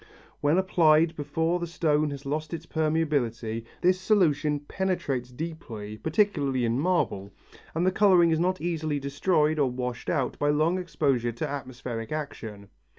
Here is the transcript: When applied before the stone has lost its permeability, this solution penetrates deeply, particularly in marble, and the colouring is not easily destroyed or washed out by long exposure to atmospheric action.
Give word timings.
When 0.39 0.57
applied 0.57 1.15
before 1.15 1.59
the 1.59 1.67
stone 1.67 2.09
has 2.09 2.25
lost 2.25 2.55
its 2.55 2.65
permeability, 2.65 3.65
this 3.81 4.01
solution 4.01 4.61
penetrates 4.61 5.29
deeply, 5.29 5.95
particularly 5.99 6.65
in 6.65 6.79
marble, 6.79 7.31
and 7.75 7.85
the 7.85 7.91
colouring 7.91 8.31
is 8.31 8.39
not 8.39 8.59
easily 8.59 8.99
destroyed 8.99 9.59
or 9.59 9.69
washed 9.69 10.09
out 10.09 10.39
by 10.39 10.49
long 10.49 10.79
exposure 10.79 11.31
to 11.33 11.47
atmospheric 11.47 12.11
action. 12.11 12.69